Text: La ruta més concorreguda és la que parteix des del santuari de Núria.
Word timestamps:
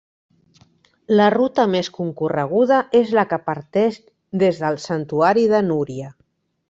La 1.19 1.25
ruta 1.33 1.65
més 1.73 1.91
concorreguda 1.97 2.79
és 3.01 3.13
la 3.19 3.25
que 3.35 3.39
parteix 3.51 4.01
des 4.45 4.63
del 4.65 4.81
santuari 4.87 5.45
de 5.53 5.61
Núria. 5.69 6.11